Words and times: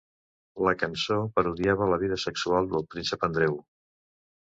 La 0.67 0.73
cançó 0.83 1.17
parodiava 1.37 1.91
la 1.93 2.01
vida 2.07 2.19
sexual 2.25 2.73
del 2.75 2.91
Príncep 2.97 3.31
Andreu. 3.33 3.65